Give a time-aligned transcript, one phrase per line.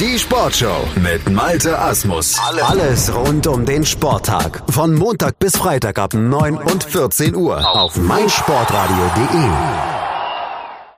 [0.00, 2.36] Die Sportshow mit Malte Asmus.
[2.40, 4.64] Alles rund um den Sporttag.
[4.68, 9.50] Von Montag bis Freitag ab 9 und 14 Uhr auf meinsportradio.de.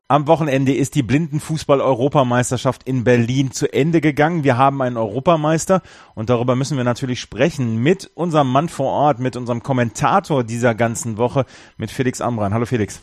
[0.08, 4.44] Am Wochenende ist die Blindenfußball-Europameisterschaft in Berlin zu Ende gegangen.
[4.44, 5.82] Wir haben einen Europameister
[6.14, 10.74] und darüber müssen wir natürlich sprechen mit unserem Mann vor Ort, mit unserem Kommentator dieser
[10.74, 11.44] ganzen Woche,
[11.76, 12.54] mit Felix Amran.
[12.54, 13.02] Hallo Felix.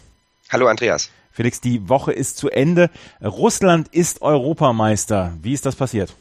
[0.50, 1.10] Hallo Andreas.
[1.32, 2.92] Felix, die Woche ist zu Ende.
[3.22, 5.34] Russland ist Europameister.
[5.42, 6.14] Wie ist das passiert?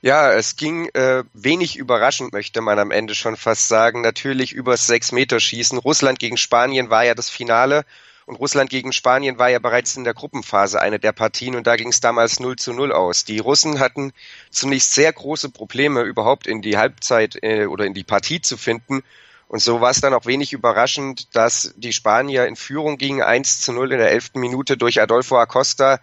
[0.00, 4.00] Ja, es ging äh, wenig überraschend, möchte man am Ende schon fast sagen.
[4.00, 5.78] Natürlich übers Sechs-Meter-Schießen.
[5.78, 7.84] Russland gegen Spanien war ja das Finale
[8.26, 11.76] und Russland gegen Spanien war ja bereits in der Gruppenphase eine der Partien und da
[11.76, 13.24] ging es damals 0 zu 0 aus.
[13.24, 14.12] Die Russen hatten
[14.50, 19.02] zunächst sehr große Probleme, überhaupt in die Halbzeit äh, oder in die Partie zu finden
[19.48, 23.62] und so war es dann auch wenig überraschend, dass die Spanier in Führung gingen, 1
[23.62, 26.00] zu 0 in der elften Minute durch Adolfo Acosta,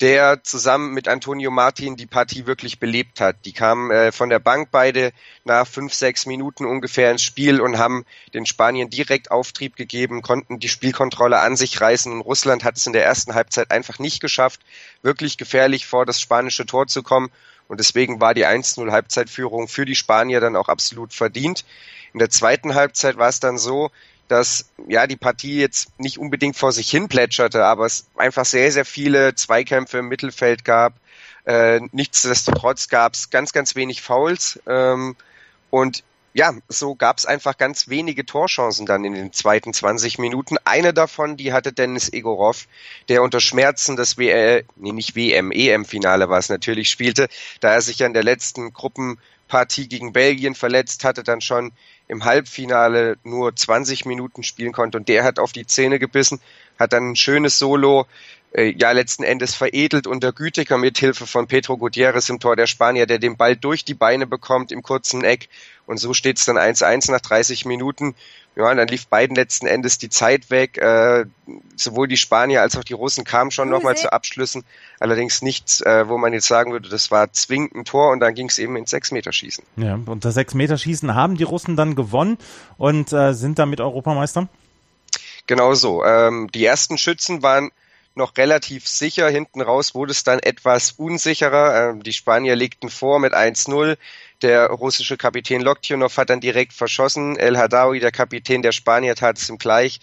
[0.00, 3.44] der zusammen mit Antonio Martin die Partie wirklich belebt hat.
[3.44, 5.12] Die kamen äh, von der Bank beide
[5.44, 10.58] nach fünf, sechs Minuten ungefähr ins Spiel und haben den Spaniern direkt Auftrieb gegeben, konnten
[10.58, 12.10] die Spielkontrolle an sich reißen.
[12.10, 14.62] Und Russland hat es in der ersten Halbzeit einfach nicht geschafft,
[15.02, 17.30] wirklich gefährlich vor das spanische Tor zu kommen.
[17.70, 21.64] Und deswegen war die 1-0 Halbzeitführung für die Spanier dann auch absolut verdient.
[22.12, 23.92] In der zweiten Halbzeit war es dann so,
[24.26, 28.72] dass ja die Partie jetzt nicht unbedingt vor sich hin plätscherte, aber es einfach sehr,
[28.72, 30.94] sehr viele Zweikämpfe im Mittelfeld gab.
[31.44, 34.58] Äh, nichtsdestotrotz gab es ganz, ganz wenig Fouls.
[34.66, 35.14] Ähm,
[35.70, 40.56] und ja, so gab es einfach ganz wenige Torchancen dann in den zweiten 20 Minuten.
[40.64, 42.68] Eine davon, die hatte Dennis Egorov,
[43.08, 47.28] der unter Schmerzen das WM, nee, nicht WM, EM-Finale war es natürlich, spielte,
[47.60, 51.72] da er sich ja in der letzten Gruppenpartie gegen Belgien verletzt hatte, dann schon
[52.06, 56.40] im Halbfinale nur 20 Minuten spielen konnte und der hat auf die Zähne gebissen,
[56.78, 58.06] hat dann ein schönes Solo
[58.52, 63.06] ja letzten Endes veredelt unter Gütiger mit Hilfe von Pedro Gutierrez im Tor der Spanier,
[63.06, 65.48] der den Ball durch die Beine bekommt im kurzen Eck
[65.90, 68.14] und so steht es dann 1-1 nach 30 Minuten.
[68.54, 70.78] Ja, und dann lief beiden letzten Endes die Zeit weg.
[70.78, 71.24] Äh,
[71.74, 74.62] sowohl die Spanier als auch die Russen kamen schon nochmal zu Abschlüssen.
[75.00, 78.34] Allerdings nichts, äh, wo man jetzt sagen würde, das war zwingend ein Tor und dann
[78.34, 79.64] ging es eben ins Sechs-Meter-Schießen.
[79.78, 82.38] Ja, und das Sechs-Meter-Schießen haben die Russen dann gewonnen
[82.78, 84.48] und äh, sind damit Europameister?
[85.48, 86.04] Genau so.
[86.04, 87.72] Ähm, die ersten Schützen waren
[88.20, 89.28] noch relativ sicher.
[89.28, 91.90] Hinten raus wurde es dann etwas unsicherer.
[91.90, 93.96] Ähm, die Spanier legten vor mit 1-0.
[94.42, 97.36] Der russische Kapitän Loktionov hat dann direkt verschossen.
[97.36, 100.00] El Hadawi, der Kapitän der Spanier, tat es ihm gleich.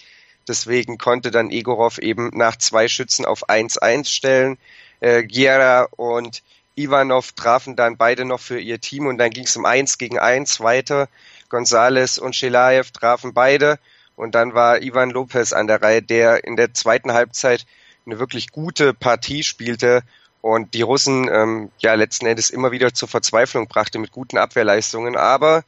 [0.48, 4.58] Deswegen konnte dann Egorov eben nach zwei Schützen auf 1-1 stellen.
[5.00, 6.44] Äh, Giera und
[6.76, 10.20] Ivanov trafen dann beide noch für ihr Team und dann ging es um 1 gegen
[10.20, 11.08] 1 weiter.
[11.50, 13.80] Gonzales und Shelaev trafen beide
[14.16, 17.66] und dann war Ivan Lopez an der Reihe, der in der zweiten Halbzeit
[18.08, 20.02] eine wirklich gute Partie spielte
[20.42, 25.16] und die Russen ähm, ja letzten Endes immer wieder zur Verzweiflung brachte mit guten Abwehrleistungen.
[25.16, 25.64] Aber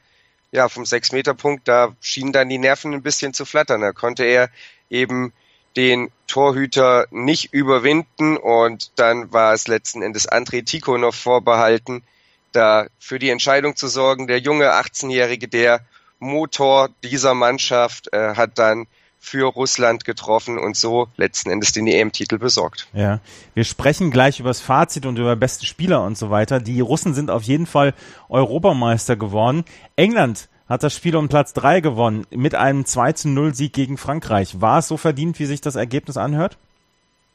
[0.52, 3.82] ja, vom Sechs-Meter-Punkt, da schienen dann die Nerven ein bisschen zu flattern.
[3.82, 4.50] Da konnte er
[4.90, 5.34] eben
[5.76, 12.04] den Torhüter nicht überwinden und dann war es letzten Endes André Tikhonov vorbehalten,
[12.52, 14.28] da für die Entscheidung zu sorgen.
[14.28, 15.82] Der junge 18-Jährige, der
[16.18, 18.88] Motor dieser Mannschaft, äh, hat dann
[19.20, 22.88] für Russland getroffen und so letzten Endes den EM-Titel besorgt.
[22.94, 23.20] Ja,
[23.54, 26.60] wir sprechen gleich über das Fazit und über beste Spieler und so weiter.
[26.60, 27.94] Die Russen sind auf jeden Fall
[28.30, 29.66] Europameister geworden.
[29.96, 33.98] England hat das Spiel um Platz drei gewonnen mit einem 2 zu 0 Sieg gegen
[33.98, 34.62] Frankreich.
[34.62, 36.58] War es so verdient, wie sich das Ergebnis anhört?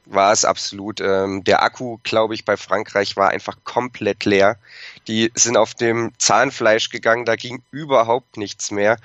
[0.07, 1.01] War es absolut.
[1.01, 4.57] Ähm, der Akku, glaube ich, bei Frankreich war einfach komplett leer.
[5.09, 8.99] Die sind auf dem Zahnfleisch gegangen, da ging überhaupt nichts mehr.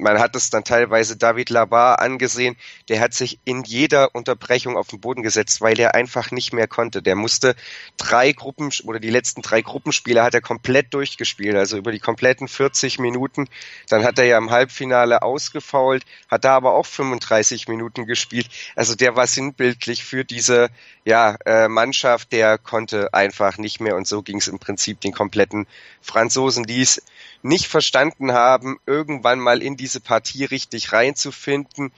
[0.00, 2.56] Man hat es dann teilweise David Labar angesehen,
[2.88, 6.68] der hat sich in jeder Unterbrechung auf den Boden gesetzt, weil er einfach nicht mehr
[6.68, 7.02] konnte.
[7.02, 7.56] Der musste
[7.96, 12.46] drei Gruppen oder die letzten drei Gruppenspiele hat er komplett durchgespielt, also über die kompletten
[12.46, 13.48] 40 Minuten.
[13.88, 18.48] Dann hat er ja im Halbfinale ausgefault, hat da aber auch 35 Minuten gespielt.
[18.76, 20.68] Also der war sinnbildlich für diese
[21.04, 25.12] ja, äh, Mannschaft, der konnte einfach nicht mehr und so ging es im Prinzip den
[25.12, 25.66] kompletten
[26.02, 27.02] Franzosen, die es
[27.42, 31.92] nicht verstanden haben, irgendwann mal in diese Partie richtig reinzufinden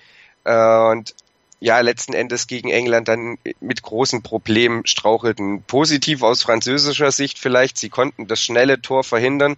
[0.45, 1.15] äh, und
[1.63, 5.63] ja, letzten Endes gegen England dann mit großen Problemen strauchelten.
[5.65, 9.57] Positiv aus französischer Sicht vielleicht, sie konnten das schnelle Tor verhindern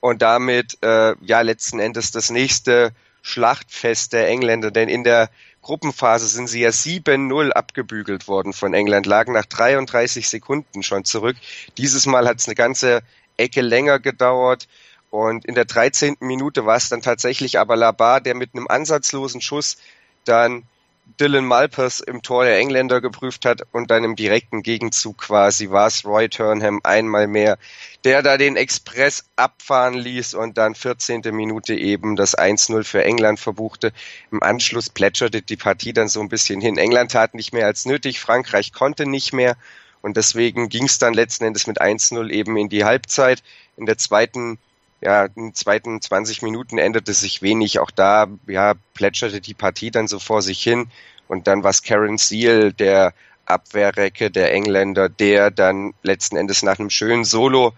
[0.00, 2.92] und damit äh, ja letzten Endes das nächste
[3.22, 5.30] Schlachtfest der Engländer, denn in der
[5.60, 11.36] Gruppenphase sind sie ja 7-0 abgebügelt worden von England, lagen nach 33 Sekunden schon zurück.
[11.76, 13.02] Dieses Mal hat es eine ganze
[13.36, 14.66] Ecke länger gedauert.
[15.10, 16.16] Und in der 13.
[16.20, 19.78] Minute war es dann tatsächlich aber Labar, der mit einem ansatzlosen Schuss
[20.24, 20.64] dann
[21.18, 25.86] Dylan Malpers im Tor der Engländer geprüft hat und dann im direkten Gegenzug quasi war
[25.86, 27.58] es Roy Turnham einmal mehr,
[28.04, 31.22] der da den Express abfahren ließ und dann 14.
[31.32, 33.92] Minute eben das 1-0 für England verbuchte.
[34.30, 36.76] Im Anschluss plätscherte die Partie dann so ein bisschen hin.
[36.76, 39.56] England tat nicht mehr als nötig, Frankreich konnte nicht mehr
[40.02, 43.42] und deswegen ging es dann letzten Endes mit 1-0 eben in die Halbzeit.
[43.76, 44.58] In der zweiten
[45.00, 47.78] ja, in den zweiten 20 Minuten änderte sich wenig.
[47.78, 50.90] Auch da, ja, plätscherte die Partie dann so vor sich hin.
[51.28, 53.14] Und dann war es Karen Seal, der
[53.46, 57.74] Abwehrrecke der Engländer, der dann letzten Endes nach einem schönen Solo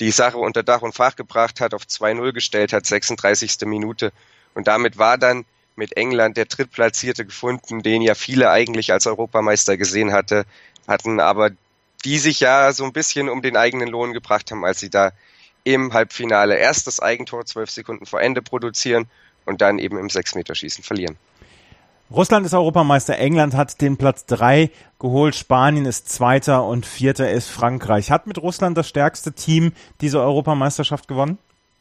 [0.00, 3.58] die Sache unter Dach und Fach gebracht hat, auf 2-0 gestellt hat, 36.
[3.66, 4.12] Minute.
[4.54, 5.44] Und damit war dann
[5.76, 10.44] mit England der Drittplatzierte gefunden, den ja viele eigentlich als Europameister gesehen hatte,
[10.86, 11.50] hatten, aber
[12.04, 15.12] die sich ja so ein bisschen um den eigenen Lohn gebracht haben, als sie da
[15.64, 19.06] im Halbfinale erst das Eigentor zwölf Sekunden vor Ende produzieren
[19.44, 21.16] und dann eben im Sechsmeterschießen verlieren.
[22.10, 24.70] Russland ist Europameister, England hat den Platz drei
[25.00, 28.10] geholt, Spanien ist Zweiter und Vierter ist Frankreich.
[28.10, 31.38] Hat mit Russland das stärkste Team diese Europameisterschaft gewonnen?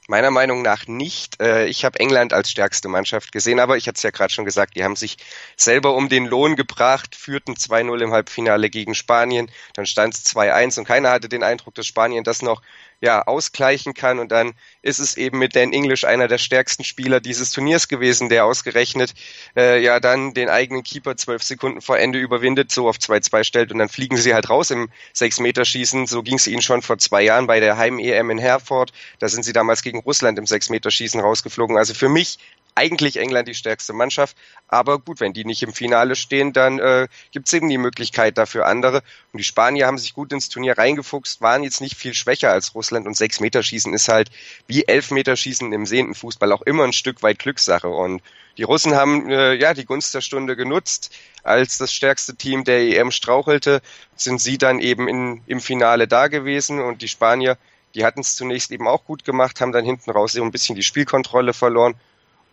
[0.08, 1.42] Meiner Meinung nach nicht.
[1.42, 4.44] Äh, ich habe England als stärkste Mannschaft gesehen, aber ich hatte es ja gerade schon
[4.44, 5.18] gesagt, die haben sich
[5.56, 10.80] selber um den Lohn gebracht, führten 2-0 im Halbfinale gegen Spanien, dann stand es 2-1
[10.80, 12.62] und keiner hatte den Eindruck, dass Spanien das noch
[13.04, 14.18] ja, ausgleichen kann.
[14.18, 18.30] Und dann ist es eben mit Dan English einer der stärksten Spieler dieses Turniers gewesen,
[18.30, 19.14] der ausgerechnet
[19.58, 23.72] äh, ja dann den eigenen Keeper zwölf Sekunden vor Ende überwindet, so auf 2-2 stellt
[23.74, 26.08] und dann fliegen sie halt raus im Sechs-Meter-Schießen.
[26.08, 28.94] So ging es ihnen schon vor zwei Jahren bei der Heim-EM in Herford.
[29.20, 31.76] Da sind sie damals gegen Russland im Sechs-Meter-Schießen rausgeflogen.
[31.76, 32.40] Also für mich
[32.76, 34.38] eigentlich England die stärkste Mannschaft.
[34.68, 38.38] Aber gut, wenn die nicht im Finale stehen, dann äh, gibt es eben die Möglichkeit
[38.38, 39.04] dafür andere.
[39.32, 42.74] Und die Spanier haben sich gut ins Turnier reingefuchst, waren jetzt nicht viel schwächer als
[42.76, 43.06] Russland.
[43.06, 44.32] Und sechs Meter Schießen ist halt
[44.68, 47.90] wie elf Meter Schießen im sehenden Fußball auch immer ein Stück weit Glückssache.
[47.90, 48.22] Und
[48.58, 51.16] die Russen haben äh, ja die Gunst der Stunde genutzt.
[51.44, 53.82] Als das stärkste Team der EM strauchelte,
[54.16, 56.80] sind sie dann eben in, im Finale da gewesen.
[56.80, 57.58] Und die Spanier,
[57.96, 60.76] die hatten es zunächst eben auch gut gemacht, haben dann hinten raus so ein bisschen
[60.76, 61.96] die Spielkontrolle verloren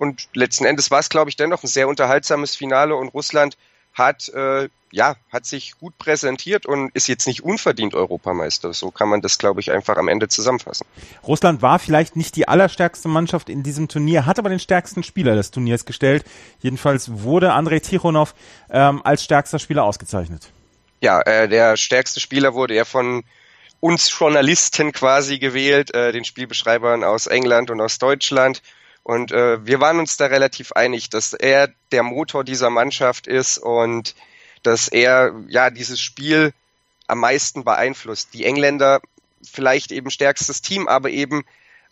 [0.01, 3.59] und letzten Endes war es, glaube ich, dennoch ein sehr unterhaltsames Finale und Russland
[3.93, 8.73] hat äh, ja hat sich gut präsentiert und ist jetzt nicht unverdient Europameister.
[8.73, 10.87] So kann man das, glaube ich, einfach am Ende zusammenfassen.
[11.23, 15.35] Russland war vielleicht nicht die allerstärkste Mannschaft in diesem Turnier, hat aber den stärksten Spieler
[15.35, 16.25] des Turniers gestellt.
[16.61, 18.35] Jedenfalls wurde Andrei Tichonov
[18.71, 20.51] ähm, als stärkster Spieler ausgezeichnet.
[21.03, 23.23] Ja, äh, der stärkste Spieler wurde er von
[23.81, 28.63] uns Journalisten quasi gewählt, äh, den Spielbeschreibern aus England und aus Deutschland.
[29.03, 33.59] Und äh, wir waren uns da relativ einig, dass er der Motor dieser Mannschaft ist
[33.59, 34.15] und
[34.63, 36.53] dass er ja dieses Spiel
[37.07, 38.35] am meisten beeinflusst.
[38.35, 39.01] Die Engländer
[39.43, 41.45] vielleicht eben stärkstes Team, aber eben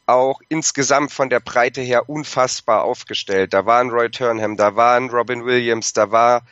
[0.07, 3.53] auch insgesamt von der Breite her unfassbar aufgestellt.
[3.53, 6.43] Da waren Roy Turnham, da waren Robin Williams, da war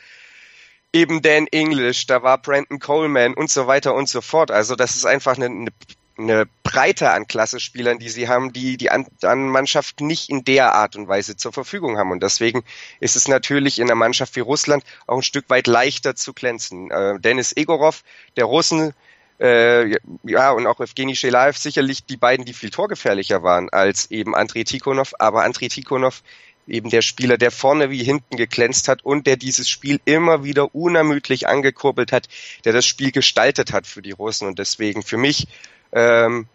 [0.92, 4.50] eben Dan English, da war Brandon Coleman und so weiter und so fort.
[4.50, 5.70] Also das ist einfach eine, eine
[6.18, 10.96] eine Breite an Klassespielern, die sie haben, die die anderen Mannschaften nicht in der Art
[10.96, 12.10] und Weise zur Verfügung haben.
[12.10, 12.64] Und deswegen
[13.00, 16.90] ist es natürlich in einer Mannschaft wie Russland auch ein Stück weit leichter zu glänzen.
[16.90, 18.02] Äh, Dennis Egorov,
[18.36, 18.94] der Russen,
[19.38, 24.34] äh, ja, und auch Evgeny Shelaev sicherlich die beiden, die viel torgefährlicher waren als eben
[24.34, 25.12] Andrei Tikhonov.
[25.18, 26.22] Aber Andrei Tikhonov
[26.66, 30.74] eben der Spieler, der vorne wie hinten geglänzt hat und der dieses Spiel immer wieder
[30.74, 32.28] unermüdlich angekurbelt hat,
[32.64, 34.48] der das Spiel gestaltet hat für die Russen.
[34.48, 35.48] Und deswegen für mich
[35.92, 36.46] ähm,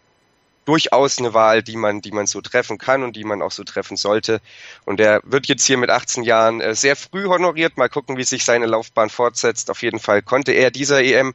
[0.64, 3.64] durchaus eine Wahl, die man, die man so treffen kann und die man auch so
[3.64, 4.40] treffen sollte.
[4.84, 7.76] Und er wird jetzt hier mit 18 Jahren äh, sehr früh honoriert.
[7.76, 9.70] Mal gucken, wie sich seine Laufbahn fortsetzt.
[9.70, 11.34] Auf jeden Fall konnte er dieser EM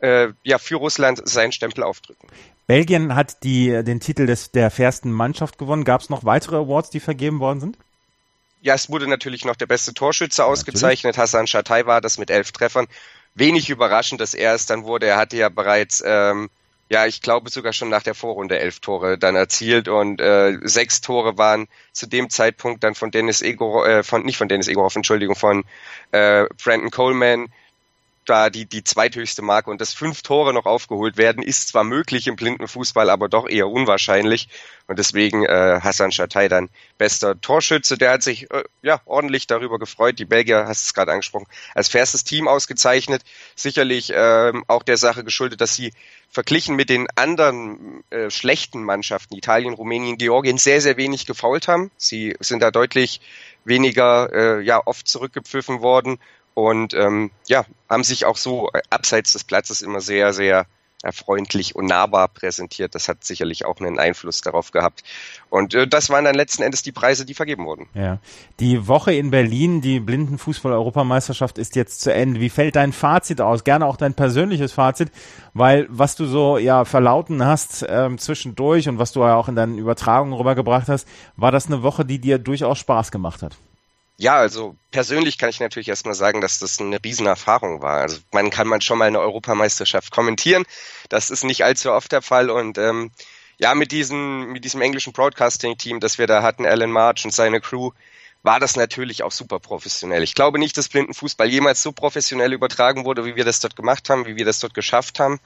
[0.00, 2.28] äh, ja für Russland seinen Stempel aufdrücken.
[2.66, 5.84] Belgien hat die, den Titel des, der fairsten Mannschaft gewonnen.
[5.84, 7.78] Gab es noch weitere Awards, die vergeben worden sind?
[8.60, 11.16] Ja, es wurde natürlich noch der beste Torschütze ausgezeichnet.
[11.16, 11.32] Natürlich.
[11.32, 12.86] Hassan Chatai war das mit elf Treffern.
[13.34, 15.06] Wenig überraschend, dass er es dann wurde.
[15.06, 16.50] Er hatte ja bereits ähm,
[16.90, 21.00] ja, ich glaube sogar schon nach der Vorrunde elf Tore dann erzielt und äh, sechs
[21.00, 24.96] Tore waren zu dem Zeitpunkt dann von Dennis Egorov, äh, von nicht von Dennis Egorov,
[24.96, 25.64] Entschuldigung, von
[26.12, 27.48] äh, Brandon Coleman
[28.28, 32.26] da die, die zweithöchste Marke und dass fünf Tore noch aufgeholt werden, ist zwar möglich
[32.26, 34.48] im blinden Fußball, aber doch eher unwahrscheinlich.
[34.86, 37.98] Und deswegen äh, Hassan Chatai dann bester Torschütze.
[37.98, 40.18] Der hat sich äh, ja ordentlich darüber gefreut.
[40.18, 43.22] Die Belgier, hast es gerade angesprochen, als fairstes Team ausgezeichnet.
[43.54, 45.92] Sicherlich äh, auch der Sache geschuldet, dass sie
[46.30, 51.90] verglichen mit den anderen äh, schlechten Mannschaften, Italien, Rumänien, Georgien, sehr, sehr wenig gefault haben.
[51.96, 53.20] Sie sind da deutlich
[53.64, 56.18] weniger äh, ja oft zurückgepfiffen worden
[56.58, 60.66] und ähm, ja, haben sich auch so abseits des Platzes immer sehr, sehr
[61.12, 62.96] freundlich und nahbar präsentiert.
[62.96, 65.04] Das hat sicherlich auch einen Einfluss darauf gehabt.
[65.50, 67.86] Und äh, das waren dann letzten Endes die Preise, die vergeben wurden.
[67.94, 68.18] Ja.
[68.58, 72.40] Die Woche in Berlin, die Blindenfußball-Europameisterschaft ist jetzt zu Ende.
[72.40, 73.62] Wie fällt dein Fazit aus?
[73.62, 75.12] Gerne auch dein persönliches Fazit,
[75.54, 79.54] weil was du so ja verlauten hast ähm, zwischendurch und was du ja auch in
[79.54, 83.56] deinen Übertragungen rübergebracht hast, war das eine Woche, die dir durchaus Spaß gemacht hat?
[84.20, 88.00] Ja, also persönlich kann ich natürlich erstmal sagen, dass das eine Riesenerfahrung war.
[88.00, 90.64] Also man kann man schon mal eine Europameisterschaft kommentieren.
[91.08, 92.50] Das ist nicht allzu oft der Fall.
[92.50, 93.12] Und ähm,
[93.58, 97.60] ja, mit diesem, mit diesem englischen Broadcasting-Team, das wir da hatten, Alan March und seine
[97.60, 97.92] Crew,
[98.42, 100.24] war das natürlich auch super professionell.
[100.24, 104.10] Ich glaube nicht, dass Blindenfußball jemals so professionell übertragen wurde, wie wir das dort gemacht
[104.10, 105.38] haben, wie wir das dort geschafft haben.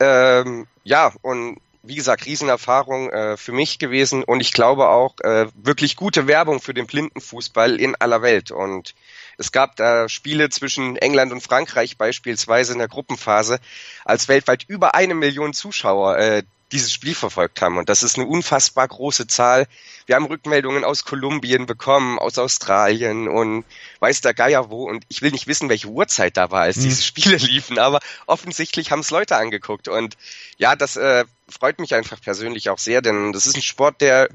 [0.00, 5.46] Ähm, ja, und wie gesagt, Riesenerfahrung äh, für mich gewesen und ich glaube auch äh,
[5.54, 8.52] wirklich gute Werbung für den Blindenfußball in aller Welt.
[8.52, 8.94] Und
[9.36, 13.58] es gab da Spiele zwischen England und Frankreich beispielsweise in der Gruppenphase,
[14.04, 17.78] als weltweit über eine Million Zuschauer äh, dieses Spiel verfolgt haben.
[17.78, 19.66] Und das ist eine unfassbar große Zahl.
[20.06, 23.64] Wir haben Rückmeldungen aus Kolumbien bekommen, aus Australien und
[24.00, 24.88] weiß der Geier wo.
[24.88, 26.82] Und ich will nicht wissen, welche Uhrzeit da war, als mhm.
[26.82, 29.88] diese Spiele liefen, aber offensichtlich haben es Leute angeguckt.
[29.88, 30.16] Und
[30.56, 34.28] ja, das äh, freut mich einfach persönlich auch sehr, denn das ist ein Sport, der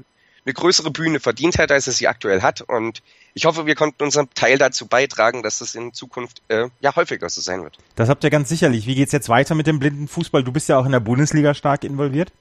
[0.46, 2.62] eine größere Bühne verdient hat, als es sie aktuell hat.
[2.62, 3.02] Und
[3.38, 7.28] ich hoffe, wir konnten unseren Teil dazu beitragen, dass das in Zukunft äh, ja häufiger
[7.28, 7.78] so sein wird.
[7.94, 8.88] Das habt ihr ganz sicherlich.
[8.88, 10.42] Wie geht's jetzt weiter mit dem blinden Fußball?
[10.42, 12.32] Du bist ja auch in der Bundesliga stark involviert.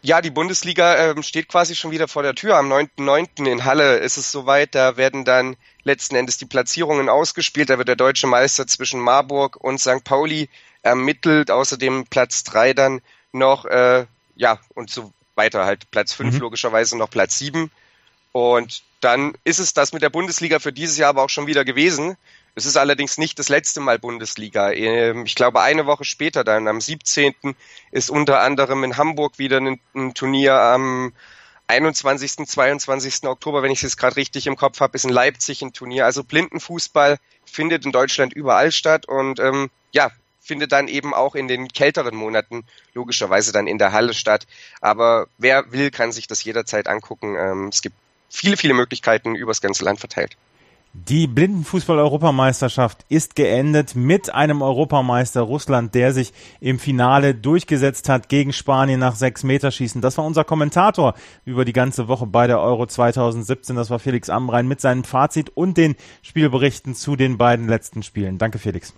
[0.00, 2.56] Ja, die Bundesliga ähm, steht quasi schon wieder vor der Tür.
[2.56, 3.46] Am 9.9.
[3.46, 4.74] in Halle ist es soweit.
[4.74, 7.68] Da werden dann letzten Endes die Platzierungen ausgespielt.
[7.68, 10.02] Da wird der deutsche Meister zwischen Marburg und St.
[10.02, 10.48] Pauli
[10.80, 11.50] ermittelt.
[11.50, 13.02] Außerdem Platz drei dann
[13.32, 15.90] noch, äh, ja, und so weiter halt.
[15.90, 16.40] Platz fünf mhm.
[16.40, 17.70] logischerweise noch Platz sieben.
[18.38, 21.64] Und dann ist es das mit der Bundesliga für dieses Jahr aber auch schon wieder
[21.64, 22.16] gewesen.
[22.54, 24.70] Es ist allerdings nicht das letzte Mal Bundesliga.
[24.70, 27.34] Ähm, ich glaube, eine Woche später, dann am 17.
[27.90, 31.12] ist unter anderem in Hamburg wieder ein, Turnier am
[31.66, 33.24] 21., 22.
[33.24, 36.04] Oktober, wenn ich es jetzt gerade richtig im Kopf habe, ist in Leipzig ein Turnier.
[36.04, 41.48] Also Blindenfußball findet in Deutschland überall statt und ähm, ja, findet dann eben auch in
[41.48, 42.64] den kälteren Monaten
[42.94, 44.46] logischerweise dann in der Halle statt.
[44.80, 47.34] Aber wer will, kann sich das jederzeit angucken.
[47.36, 47.96] Ähm, es gibt
[48.28, 50.36] viele, viele Möglichkeiten übers ganze Land verteilt.
[50.94, 58.52] Die Blindenfußball-Europameisterschaft ist geendet mit einem Europameister Russland, der sich im Finale durchgesetzt hat gegen
[58.52, 60.00] Spanien nach sechs Meterschießen.
[60.00, 63.76] Das war unser Kommentator über die ganze Woche bei der Euro 2017.
[63.76, 68.38] Das war Felix Amrein mit seinem Fazit und den Spielberichten zu den beiden letzten Spielen.
[68.38, 68.94] Danke, Felix.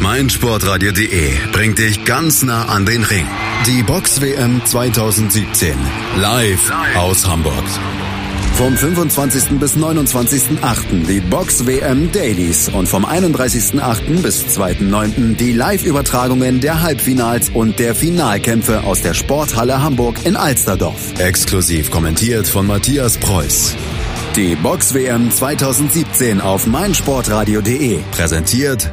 [0.00, 3.26] meinsportradio.de bringt dich ganz nah an den Ring.
[3.66, 5.74] Die Box WM 2017
[6.16, 7.64] live aus Hamburg.
[8.54, 9.58] Vom 25.
[9.58, 11.06] bis 29.8.
[11.06, 14.20] die Box WM Dailies und vom 31.8.
[14.22, 15.36] bis 2.9.
[15.36, 21.18] die Live-Übertragungen der Halbfinals und der Finalkämpfe aus der Sporthalle Hamburg in Alsterdorf.
[21.18, 23.76] Exklusiv kommentiert von Matthias Preuß.
[24.36, 27.98] Die Box WM 2017 auf meinsportradio.de.
[28.12, 28.92] Präsentiert